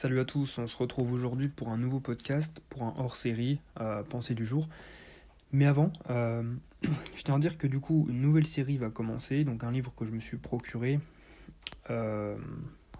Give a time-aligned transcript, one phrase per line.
[0.00, 4.04] Salut à tous, on se retrouve aujourd'hui pour un nouveau podcast, pour un hors-série, euh,
[4.04, 4.68] Pensée du jour.
[5.50, 6.44] Mais avant, euh,
[7.16, 9.92] je tiens à dire que du coup, une nouvelle série va commencer, donc un livre
[9.96, 11.00] que je me suis procuré,
[11.90, 12.36] euh,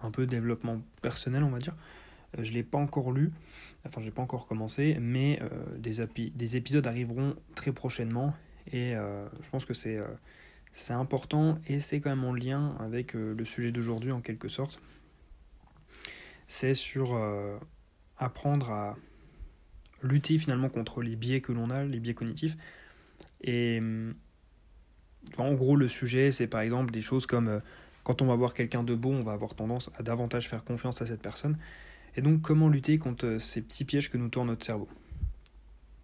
[0.03, 1.73] un peu développement personnel, on va dire.
[2.37, 3.31] Je ne l'ai pas encore lu,
[3.85, 5.39] enfin, j'ai pas encore commencé, mais
[5.77, 6.05] des,
[6.35, 8.33] des épisodes arriveront très prochainement,
[8.73, 10.03] et je pense que c'est
[10.89, 14.81] important, et c'est quand même en lien avec le sujet d'aujourd'hui en quelque sorte
[16.49, 17.57] c'est sur euh,
[18.17, 18.97] apprendre à
[20.01, 22.57] lutter finalement contre les biais que l'on a, les biais cognitifs.
[23.41, 23.79] Et
[25.37, 27.59] en gros, le sujet, c'est par exemple des choses comme euh,
[28.03, 31.01] quand on va voir quelqu'un de beau, on va avoir tendance à davantage faire confiance
[31.03, 31.57] à cette personne.
[32.15, 34.89] Et donc, comment lutter contre euh, ces petits pièges que nous tourne notre cerveau?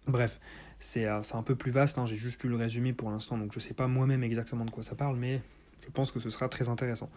[0.06, 0.38] Bref,
[0.78, 3.58] c'est un peu plus vaste, hein, j'ai juste lu le résumé pour l'instant, donc je
[3.58, 5.42] ne sais pas moi-même exactement de quoi ça parle, mais
[5.84, 7.10] je pense que ce sera très intéressant.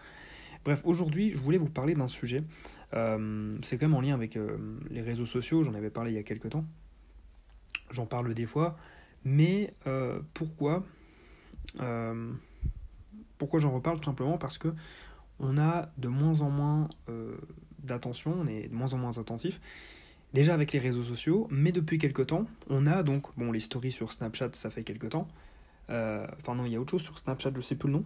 [0.65, 2.43] Bref, aujourd'hui, je voulais vous parler d'un sujet.
[2.93, 4.57] Euh, c'est quand même en lien avec euh,
[4.89, 6.65] les réseaux sociaux, j'en avais parlé il y a quelques temps.
[7.91, 8.77] J'en parle des fois.
[9.25, 10.85] Mais euh, pourquoi
[13.37, 13.99] Pourquoi j'en reparle?
[13.99, 14.73] Tout simplement parce que
[15.39, 16.89] on a de moins en moins
[17.79, 19.59] d'attention, on est de moins en moins attentif.
[20.33, 23.91] Déjà avec les réseaux sociaux, mais depuis quelques temps, on a donc, bon, les stories
[23.91, 25.27] sur Snapchat, ça fait quelques temps.
[25.89, 28.05] enfin, non, il y a autre chose sur Snapchat, je sais plus le nom.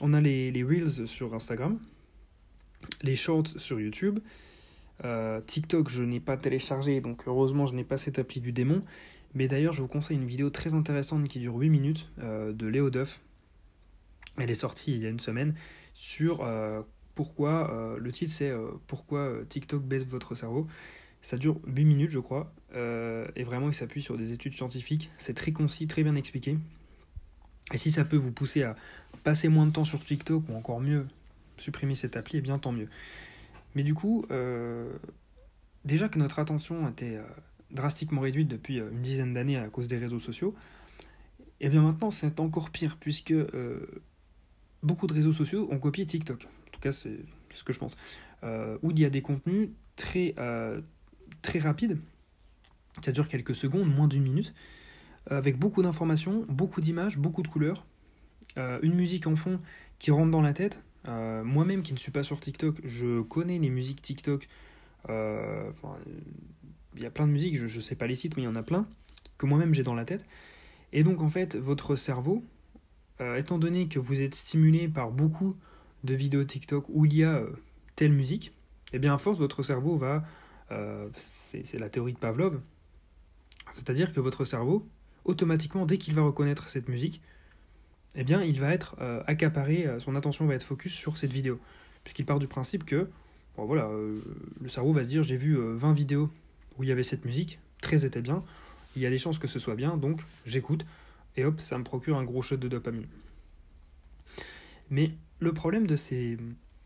[0.00, 1.78] On a les, les Reels sur Instagram,
[3.02, 4.20] les shorts sur YouTube.
[5.04, 8.82] Euh, TikTok, je n'ai pas téléchargé, donc heureusement, je n'ai pas cette appli du démon.
[9.34, 12.66] Mais d'ailleurs, je vous conseille une vidéo très intéressante qui dure 8 minutes euh, de
[12.66, 13.20] Léo Duff.
[14.38, 15.54] Elle est sortie il y a une semaine
[15.94, 16.82] sur euh,
[17.14, 18.50] pourquoi, le titre c'est
[18.86, 20.66] Pourquoi TikTok baisse votre cerveau.
[21.20, 25.10] Ça dure 8 minutes, je crois, et vraiment, il s'appuie sur des études scientifiques.
[25.18, 26.56] C'est très concis, très bien expliqué.
[27.72, 28.76] Et si ça peut vous pousser à
[29.24, 31.06] passer moins de temps sur TikTok, ou encore mieux,
[31.56, 32.88] supprimer cette appli, eh bien tant mieux.
[33.74, 34.92] Mais du coup, euh,
[35.84, 37.22] déjà que notre attention était euh,
[37.70, 40.54] drastiquement réduite depuis euh, une dizaine d'années à cause des réseaux sociaux,
[41.60, 43.34] et eh bien maintenant c'est encore pire, puisque
[44.82, 46.44] beaucoup de réseaux sociaux ont copié TikTok.
[46.44, 47.20] En tout cas, c'est
[47.54, 47.96] ce que je pense.
[48.82, 50.34] où il y a des contenus très
[51.60, 52.00] rapides,
[53.04, 54.52] ça dure quelques secondes, moins d'une minute,
[55.30, 57.84] avec beaucoup d'informations, beaucoup d'images, beaucoup de couleurs,
[58.56, 59.60] une musique en fond
[59.98, 63.58] qui rentre dans la tête, euh, moi-même qui ne suis pas sur TikTok, je connais
[63.58, 64.48] les musiques TikTok.
[65.08, 65.70] Euh,
[66.94, 68.48] il y a plein de musiques, je ne sais pas les titres, mais il y
[68.48, 68.86] en a plein
[69.38, 70.24] que moi-même j'ai dans la tête.
[70.92, 72.44] Et donc en fait, votre cerveau,
[73.20, 75.56] euh, étant donné que vous êtes stimulé par beaucoup
[76.04, 77.42] de vidéos TikTok où il y a
[77.96, 78.48] telle musique,
[78.92, 80.24] et eh bien à force, votre cerveau va...
[81.14, 82.60] c'est la théorie de Pavlov.
[83.70, 84.86] C'est-à-dire que votre cerveau,
[85.24, 87.20] automatiquement, dès qu'il va reconnaître cette musique,
[88.14, 91.32] eh bien, il va être euh, accaparé, euh, son attention va être focus sur cette
[91.32, 91.58] vidéo.
[92.04, 93.08] Puisqu'il part du principe que,
[93.56, 94.20] bon, voilà, euh,
[94.60, 96.30] le cerveau va se dire j'ai vu 20 vidéos
[96.78, 98.42] où il y avait cette musique, 13 étaient bien,
[98.96, 100.84] il y a des chances que ce soit bien, donc j'écoute,
[101.36, 103.06] et hop, ça me procure un gros shot de dopamine.
[104.90, 106.36] Mais le problème de ces,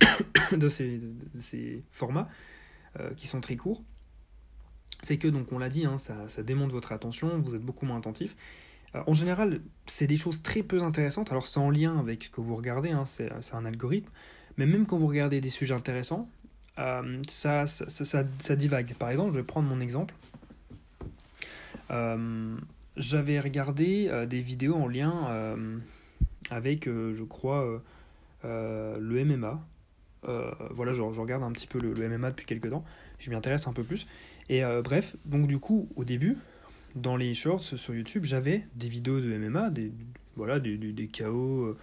[0.53, 1.00] de ces,
[1.41, 2.28] ces formats,
[3.16, 3.82] qui sont très courts,
[5.06, 7.86] c'est que, donc on l'a dit, hein, ça, ça démonte votre attention, vous êtes beaucoup
[7.86, 8.34] moins attentif,
[8.94, 11.30] euh, en général, c'est des choses très peu intéressantes.
[11.30, 14.10] Alors, c'est en lien avec ce que vous regardez, hein, c'est un algorithme.
[14.56, 16.28] Mais même quand vous regardez des sujets intéressants,
[16.78, 18.94] euh, ça, ça, ça, divague.
[18.94, 20.14] Par exemple, je vais prendre mon exemple.
[21.90, 22.56] Euh,
[22.96, 25.56] j'avais regardé des vidéos en lien
[26.50, 27.82] avec, je crois,
[28.44, 29.60] le MMA.
[30.70, 32.84] voilà, je, je, regarde un petit peu le, le MMA depuis quelques temps.
[33.18, 34.06] Je m'y intéresse un peu plus.
[34.48, 36.36] Et bref, donc du coup, au début,
[36.96, 39.92] dans les shorts sur YouTube, j'avais des vidéos de MMA, des,
[40.34, 41.76] voilà, des, des, KO, euh,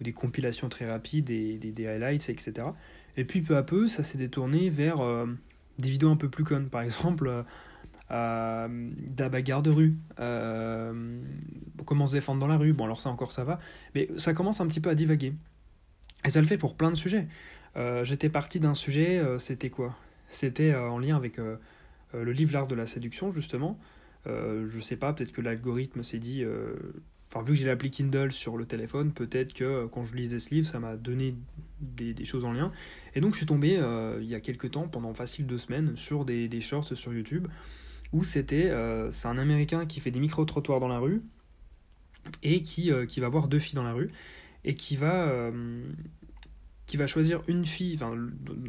[0.00, 2.68] des compilations très rapides, des, des, highlights, etc.
[3.16, 5.26] Et puis peu à peu, ça s'est détourné vers euh,
[5.78, 6.68] des vidéos un peu plus connes.
[6.68, 7.44] Par exemple,
[8.10, 9.96] euh, de la bagarre de rue,
[11.84, 12.72] comment se défendre dans la rue.
[12.72, 13.60] Bon, alors ça encore, ça va.
[13.94, 15.32] Mais ça commence un petit peu à divaguer.
[16.24, 17.26] Et ça le fait pour plein de sujets.
[18.04, 19.94] J'étais parti d'un sujet, c'était quoi?
[20.28, 21.38] C'était en lien avec
[22.12, 23.78] le livre L'art de la séduction, justement.
[24.26, 26.42] Euh, je sais pas, peut-être que l'algorithme s'est dit.
[26.42, 26.74] Euh,
[27.30, 30.38] enfin, vu que j'ai l'appli Kindle sur le téléphone, peut-être que euh, quand je lisais
[30.38, 31.36] ce livre, ça m'a donné
[31.80, 32.72] des, des, choses en lien.
[33.14, 33.80] Et donc, je suis tombé
[34.20, 37.48] il y a quelques temps, pendant facile deux semaines, sur des, des shorts sur YouTube
[38.12, 38.72] où c'était.
[39.10, 41.22] c'est un américain qui fait des micro-trottoirs dans la rue
[42.42, 44.08] et qui, qui va voir deux filles dans la rue
[44.64, 45.50] et qui va
[46.86, 48.14] qui va choisir une fille, enfin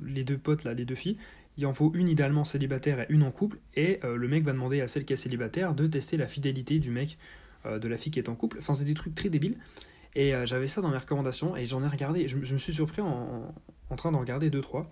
[0.04, 1.18] les deux potes là, les deux filles,
[1.58, 4.54] il en faut une idéalement célibataire et une en couple, et euh, le mec va
[4.54, 7.18] demander à celle qui est célibataire de tester la fidélité du mec
[7.66, 8.58] euh, de la fille qui est en couple.
[8.60, 9.58] Enfin, c'est des trucs très débiles.
[10.16, 13.02] Et euh, j'avais ça dans mes recommandations, et j'en ai regardé, je, me suis surpris
[13.02, 13.54] en,
[13.90, 14.86] en train d'en regarder 2-3.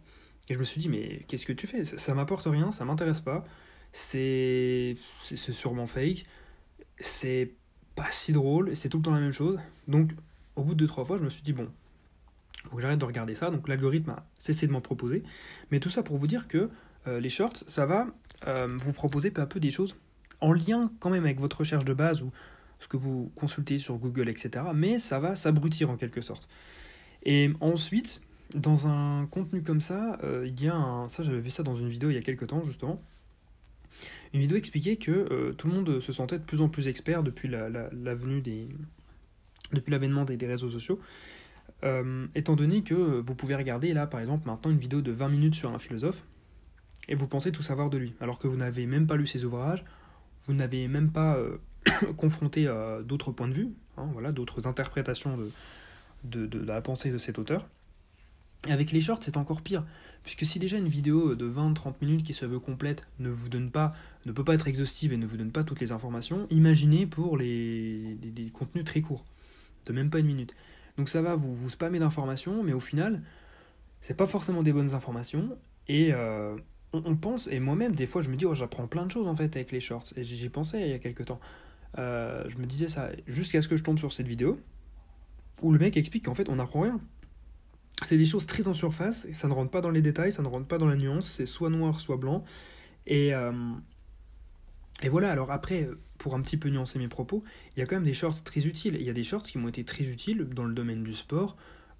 [0.49, 1.85] Et je me suis dit, mais qu'est-ce que tu fais?
[1.85, 3.45] Ça, ça m'apporte rien, ça m'intéresse pas.
[3.91, 6.25] C'est c'est sûrement fake.
[6.99, 7.53] C'est
[7.95, 9.57] pas si drôle, c'est tout le temps la même chose.
[9.87, 10.11] Donc,
[10.55, 11.69] au bout de deux, trois fois, je me suis dit, bon,
[12.75, 13.49] faut que j'arrête de regarder ça.
[13.51, 15.23] Donc, l'algorithme a cessé de m'en proposer.
[15.71, 16.69] Mais tout ça pour vous dire que
[17.07, 18.07] euh, les shorts, ça va
[18.47, 19.95] euh, vous proposer peu à peu des choses
[20.41, 22.31] en lien quand même avec votre recherche de base ou
[22.79, 24.65] ce que vous consultez sur Google, etc.
[24.73, 26.49] Mais ça va s'abrutir en quelque sorte.
[27.23, 28.19] Et ensuite,
[28.53, 31.07] dans un contenu comme ça, euh, il y a un...
[31.07, 33.01] Ça, j'avais vu ça dans une vidéo il y a quelques temps, justement.
[34.33, 37.47] Une vidéo expliquait que tout le monde se sentait de plus en plus expert depuis
[37.47, 38.67] des...
[39.71, 40.99] depuis l'avènement des, réseaux sociaux.
[41.83, 45.27] Euh, étant donné que vous pouvez regarder là par exemple maintenant une vidéo de 20
[45.29, 46.23] minutes sur un philosophe
[47.09, 49.43] et vous pensez tout savoir de lui, alors que vous n'avez même pas lu ses
[49.43, 49.83] ouvrages,
[50.47, 51.37] vous n'avez même pas
[52.17, 55.51] confronté à d'autres points de vue, hein, voilà, d'autres interprétations de,
[56.23, 57.67] de, de, la pensée de cet auteur.
[58.67, 59.85] Et avec les shorts, c'est encore pire,
[60.23, 63.69] puisque si déjà une vidéo de 20-30 minutes qui se veut complète ne vous donne
[63.69, 63.93] pas,
[64.25, 67.37] ne peut pas être exhaustive et ne vous donne pas toutes les informations, imaginez pour
[67.37, 69.23] les, les, contenus très courts,
[69.85, 70.55] de même pas une minute.
[70.97, 73.21] Donc ça va vous, vous spammer d'informations, mais au final,
[73.99, 75.57] c'est pas forcément des bonnes informations,
[75.87, 76.55] et euh,
[76.93, 79.35] on, pense, et moi-même, des fois, je me dis, oh, j'apprends plein de choses en
[79.35, 81.39] fait avec les shorts, et j'y pensais il y a quelques temps.
[81.97, 84.59] Euh, je me disais ça, jusqu'à ce que je tombe sur cette vidéo,
[85.61, 86.99] où le mec explique qu'en fait on n'apprend rien.
[88.03, 90.43] C'est des choses très en surface, et ça ne rentre pas dans les détails, ça
[90.43, 92.43] ne rentre pas dans la nuance, c'est soit noir, soit blanc.
[93.07, 93.51] Et, euh,
[95.01, 97.43] et voilà, alors après, pour un petit peu nuancer mes propos,
[97.75, 98.97] il y a quand même des shorts très utiles.
[98.99, 101.57] Il y a des shorts qui m'ont été très utiles dans le domaine du sport.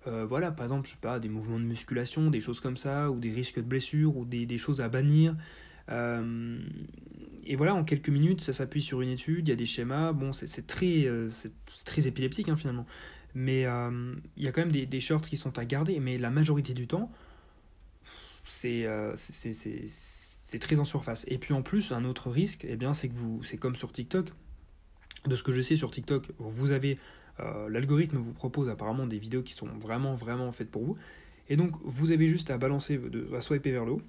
[0.07, 3.09] Euh, voilà, par exemple, je sais pas, des mouvements de musculation, des choses comme ça,
[3.09, 5.35] ou des risques de blessures, ou des, des choses à bannir.
[5.89, 6.59] Euh,
[7.45, 10.13] et voilà, en quelques minutes, ça s'appuie sur une étude, il y a des schémas.
[10.13, 11.51] Bon, c'est très, c'est
[11.85, 12.85] très épileptique hein, finalement.
[13.35, 16.17] Mais euh, il y a quand même des, des, shorts qui sont à garder, mais
[16.17, 17.11] la majorité du temps,
[18.45, 19.13] c'est euh,
[20.45, 21.25] c'est très en surface.
[21.27, 23.91] Et puis en plus, un autre risque, eh bien, c'est que vous, c'est comme sur
[23.91, 24.29] TikTok.
[25.25, 26.97] De ce que je sais sur TikTok, vous avez
[27.39, 30.97] euh, l'algorithme vous propose apparemment des vidéos qui sont vraiment vraiment faites pour vous.
[31.49, 32.99] Et donc vous avez juste à balancer,
[33.35, 34.01] à swiper vers le haut.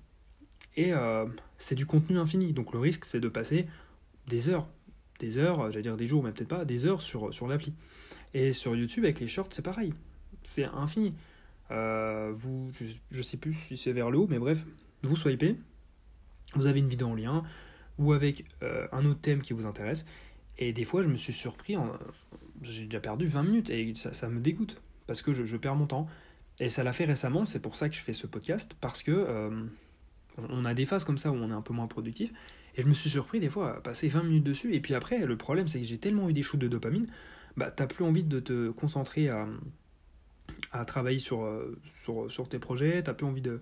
[0.77, 0.93] Et
[1.57, 2.53] c'est du contenu infini.
[2.53, 3.67] Donc le risque c'est de passer
[4.27, 4.69] des heures,
[5.21, 7.73] des heures, j'allais dire des jours, mais peut-être pas, des heures sur, sur l'appli.
[8.35, 9.95] Et sur YouTube, avec les shorts, c'est pareil.
[10.43, 11.15] C'est infini.
[11.71, 12.71] Euh, vous,
[13.11, 14.65] je, sais plus si c'est vers le haut, mais bref,
[15.03, 15.57] vous swipez,
[16.55, 17.43] vous avez une vidéo en lien,
[17.99, 20.05] ou avec euh, un autre thème qui vous intéresse.
[20.59, 21.77] Et des fois, je me suis surpris,
[22.63, 25.77] j'ai déjà perdu 20 minutes, et ça, ça me dégoûte, parce que je, je perds
[25.77, 26.09] mon temps.
[26.59, 29.13] Et ça l'a fait récemment, c'est pour ça que je fais ce podcast, parce que
[29.13, 29.51] euh,
[30.39, 32.33] on a des phases comme ça où on est un peu moins productif.
[32.77, 34.75] Et je me suis surpris des fois à passer 20 minutes dessus.
[34.75, 37.07] Et puis après, le problème, c'est que j'ai tellement eu des shoots de dopamine
[37.57, 39.47] bah, t'as plus envie de te concentrer à,
[40.73, 43.61] à travailler sur, euh, sur, sur, tes projets, t'as plus envie de,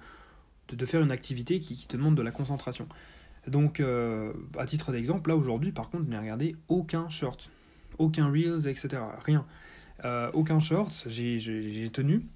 [0.68, 2.88] de, faire une activité qui, qui, te demande de la concentration.
[3.46, 7.50] Donc, euh, à titre d'exemple, là aujourd'hui, par contre, je n'ai regardé aucun short,
[7.98, 9.02] aucun Reels, etc.
[9.24, 9.46] Rien.
[10.04, 12.26] Euh, aucun short, j'ai tenu.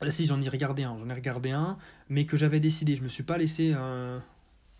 [0.00, 1.76] Là, si j'en ai regardé un, j'en ai regardé un,
[2.08, 2.96] mais que j'avais décidé.
[2.96, 3.74] Je me suis pas laissé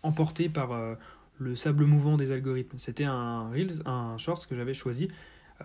[0.03, 0.77] emporter par
[1.39, 2.77] le sable mouvant des algorithmes.
[2.79, 5.09] C'était un Reels, un short que j'avais choisi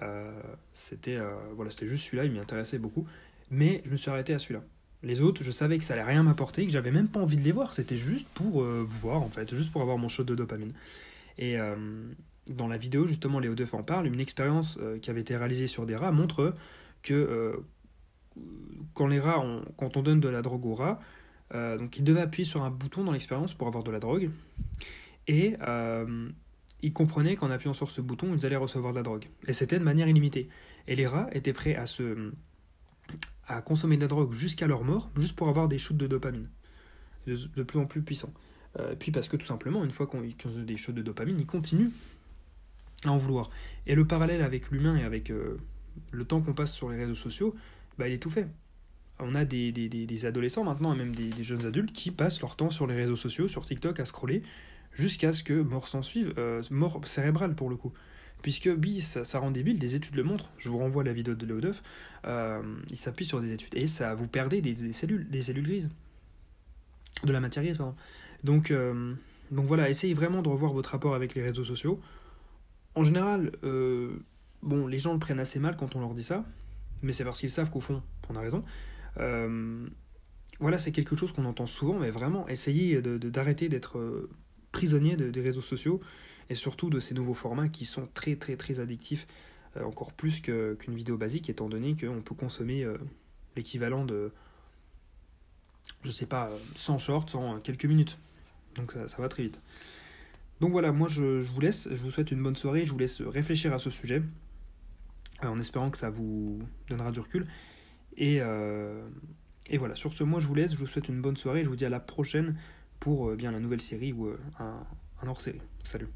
[0.00, 0.40] euh,
[0.72, 3.06] c'était euh, voilà, c'était juste celui-là, il m'intéressait beaucoup.
[3.50, 4.62] Mais je me suis arrêté à celui-là.
[5.02, 7.42] Les autres, je savais que ça allait rien m'apporter, que j'avais même pas envie de
[7.42, 7.72] les voir.
[7.72, 10.72] C'était juste pour euh, voir, en fait, juste pour avoir mon shot de dopamine.
[11.38, 11.56] Et
[12.50, 14.06] dans la vidéo, justement, Léo Duff en parle.
[14.06, 16.54] Une expérience qui avait été réalisée sur des rats montre
[17.00, 17.58] que
[18.92, 19.42] quand les rats,
[19.78, 21.00] quand on donne de la drogue aux rats,
[21.52, 24.28] donc ils devaient appuyer sur un bouton dans l'expérience pour avoir de la drogue.
[25.26, 25.56] Et
[26.82, 29.26] ils comprenaient qu'en appuyant sur ce bouton, ils allaient recevoir de la drogue.
[29.46, 30.48] Et c'était de manière illimitée.
[30.88, 32.32] Et les rats étaient prêts à, se,
[33.46, 36.48] à consommer de la drogue jusqu'à leur mort, juste pour avoir des shoots de dopamine,
[37.26, 38.32] de, plus en plus puissants.
[38.78, 41.46] Euh, puis parce que tout simplement, une fois qu'on a des shoots de dopamine, ils
[41.46, 41.90] continuent
[43.04, 43.50] à en vouloir.
[43.86, 45.58] Et le parallèle avec l'humain et avec euh,
[46.10, 47.54] le temps qu'on passe sur les réseaux sociaux,
[47.98, 48.48] bah, il est tout fait.
[49.18, 52.86] On a des adolescents maintenant, et même des, jeunes adultes, qui passent leur temps sur
[52.86, 54.42] les réseaux sociaux, sur TikTok, à scroller,
[54.94, 57.92] jusqu'à ce que mort s'en suive, euh, mort cérébrale pour le coup.
[58.42, 60.50] Puisque bi, ça, rend débile, des études le montrent.
[60.58, 61.82] Je vous renvoie à la vidéo de Léodeuf.
[62.26, 63.74] Euh, il s'appuie sur des études.
[63.76, 65.88] Et ça, vous perdez des, cellules, des cellules grises.
[67.24, 67.94] De la matière grise, pardon.
[68.42, 69.14] Donc, euh,
[69.52, 72.00] donc voilà, essayez vraiment de revoir votre rapport avec les réseaux sociaux.
[72.96, 73.52] En général,
[74.62, 76.44] bon, les gens le prennent assez mal quand on leur dit ça.
[77.02, 78.64] Mais c'est parce qu'ils savent qu'au fond, on a raison.
[80.58, 84.28] voilà, c'est quelque chose qu'on entend souvent, mais vraiment, essayez d'arrêter de, d'être
[84.72, 86.00] prisonnier des réseaux sociaux
[86.50, 89.26] et surtout de ces nouveaux formats qui sont très très très addictifs,
[89.76, 92.98] euh, encore plus qu'une vidéo basique, étant donné qu'on peut consommer euh,
[93.56, 94.32] l'équivalent de
[96.02, 98.18] je sais pas, sans short, en quelques minutes.
[98.74, 99.60] Donc ça, va très vite.
[100.60, 103.20] Donc voilà, moi je, vous laisse, je vous souhaite une bonne soirée, je vous laisse
[103.20, 104.22] réfléchir à ce sujet,
[105.42, 107.46] en espérant que ça vous donnera du recul.
[108.16, 108.40] Et,
[109.70, 111.68] et voilà, sur ce, moi je vous laisse, je vous souhaite une bonne soirée, je
[111.68, 112.56] vous dis à la prochaine
[112.98, 114.86] pour bien la nouvelle série ou un,
[115.22, 115.60] un hors-série.
[115.84, 116.08] Salut